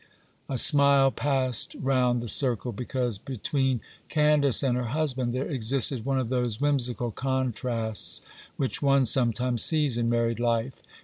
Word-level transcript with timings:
A 0.49 0.57
smile 0.57 1.11
passed 1.11 1.75
round 1.79 2.21
the 2.21 2.27
circle, 2.27 2.71
because 2.71 3.19
between 3.19 3.81
Candace 4.09 4.63
and 4.63 4.75
her 4.75 4.85
husband 4.85 5.31
there 5.31 5.45
existed 5.47 6.05
one 6.05 6.17
of 6.17 6.29
those 6.29 6.59
whimsical 6.59 7.11
contrasts 7.11 8.23
which 8.57 8.81
one 8.81 9.05
sometimes 9.05 9.63
sees 9.63 9.99
in 9.99 10.09
married 10.09 10.39
life. 10.39 10.81